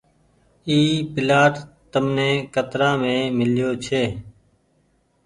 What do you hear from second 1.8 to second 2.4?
تمني